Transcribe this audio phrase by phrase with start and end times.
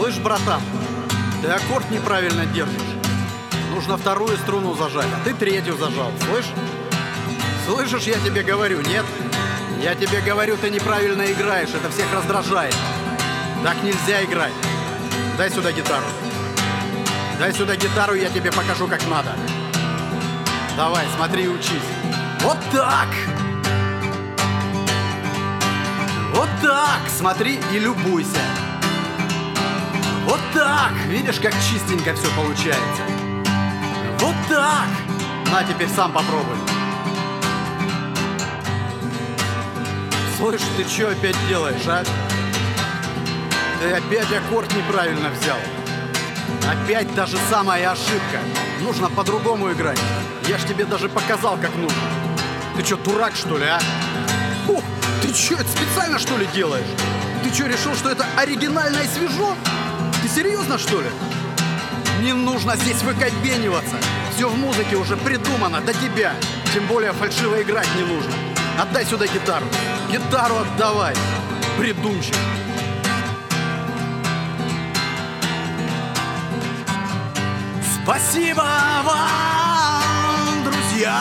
[0.00, 0.62] Слышь, братан,
[1.42, 2.96] ты аккорд неправильно держишь.
[3.74, 6.46] Нужно вторую струну зажать, а ты третью зажал, слышь?
[7.66, 9.04] Слышишь, я тебе говорю, нет?
[9.82, 12.74] Я тебе говорю, ты неправильно играешь, это всех раздражает.
[13.62, 14.54] Так нельзя играть.
[15.36, 16.06] Дай сюда гитару.
[17.38, 19.36] Дай сюда гитару, я тебе покажу, как надо.
[20.78, 21.90] Давай, смотри и учись.
[22.40, 23.08] Вот так!
[26.32, 27.02] Вот так!
[27.18, 28.40] Смотри и любуйся.
[31.10, 33.02] Видишь, как чистенько все получается.
[34.20, 34.86] Вот так!
[35.50, 36.54] На, теперь сам попробуй.
[40.36, 42.04] Слышь, ты что опять делаешь, а?
[43.80, 45.58] Ты опять аккорд неправильно взял.
[46.70, 48.38] Опять та же самая ошибка.
[48.80, 50.00] Нужно по-другому играть.
[50.46, 52.08] Я ж тебе даже показал, как нужно.
[52.76, 53.80] Ты что, дурак, что ли, а?
[54.68, 54.84] Ух,
[55.22, 56.86] ты что, это специально, что ли, делаешь?
[57.42, 59.56] Ты что, решил, что это оригинально и свежо?
[60.34, 61.08] Серьезно, что ли?
[62.22, 63.96] Не нужно здесь выкобениваться.
[64.32, 66.34] Все в музыке уже придумано до тебя.
[66.72, 68.32] Тем более фальшиво играть не нужно.
[68.78, 69.66] Отдай сюда гитару.
[70.10, 71.14] Гитару отдавай.
[71.76, 72.36] Придумщик.
[78.02, 78.62] Спасибо
[79.04, 81.20] вам, друзья!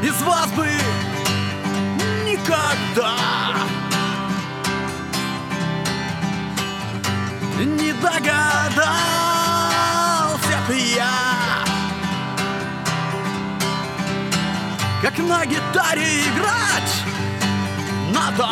[0.00, 0.68] Без вас бы
[2.24, 3.43] никогда
[7.62, 8.74] не догадался
[10.66, 11.64] бы я,
[15.02, 17.04] как на гитаре играть
[18.12, 18.48] надо.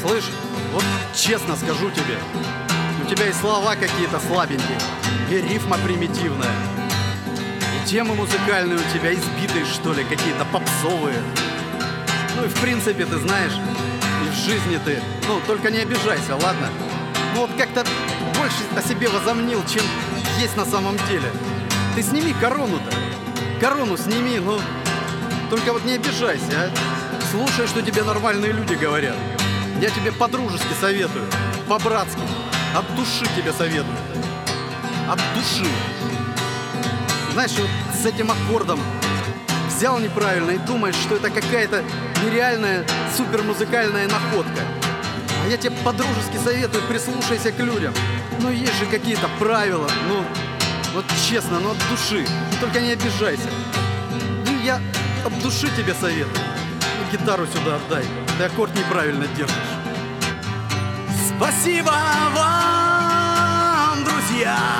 [0.00, 0.30] Слышь,
[0.72, 0.84] вот
[1.14, 2.18] честно скажу тебе,
[3.04, 4.78] у тебя и слова какие-то слабенькие,
[5.30, 6.54] и рифма примитивная,
[7.74, 11.20] и темы музыкальные у тебя избитые, что ли, какие-то попсовые.
[12.36, 13.54] Ну и в принципе, ты знаешь,
[14.24, 16.68] и в жизни ты, ну, только не обижайся, ладно?
[17.34, 17.84] Ну вот как-то
[18.38, 19.82] больше о себе возомнил, чем
[20.38, 21.30] есть на самом деле.
[21.94, 22.94] Ты сними корону-то.
[23.58, 24.60] Корону сними, ну,
[25.48, 26.70] только вот не обижайся, а?
[27.30, 29.16] Слушай, что тебе нормальные люди говорят.
[29.80, 31.24] Я тебе по-дружески советую,
[31.68, 32.20] по-братски,
[32.74, 33.96] от души тебе советую.
[35.10, 35.70] От души.
[37.32, 38.80] Знаешь, вот с этим аккордом
[39.76, 41.84] взял неправильно и думаешь, что это какая-то
[42.24, 44.62] нереальная супермузыкальная находка.
[45.44, 47.92] А я тебе по-дружески советую, прислушайся к людям.
[48.40, 50.24] Ну, есть же какие-то правила, ну,
[50.94, 52.26] вот честно, ну от души.
[52.58, 53.50] Только не обижайся.
[54.46, 54.80] Ну, я
[55.24, 56.44] от души тебе советую.
[57.02, 58.04] И гитару сюда отдай.
[58.38, 59.54] Ты аккорд неправильно держишь.
[61.36, 61.92] Спасибо
[62.34, 64.75] вам, друзья!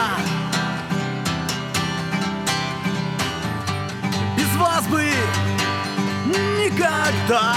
[4.87, 5.03] Вас бы
[6.27, 7.55] никогда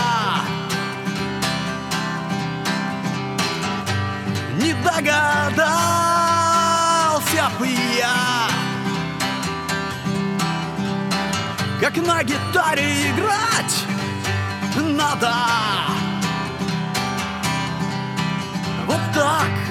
[4.57, 5.59] не догадался
[7.59, 8.49] бы я,
[11.79, 13.85] как на гитаре играть
[14.75, 15.33] надо.
[18.87, 19.68] Вот так,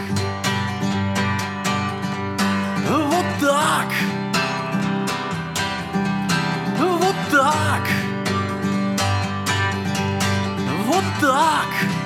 [11.28, 11.98] вот так, вот так.